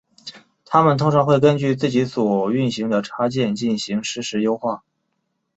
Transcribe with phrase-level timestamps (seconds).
[0.65, 4.81] 它们通常会根据自己所运行的插件进行实时优化。